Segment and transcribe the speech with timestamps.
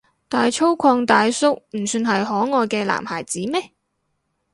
[0.27, 3.69] 但係粗獷大叔唔算係可愛嘅男孩子咩？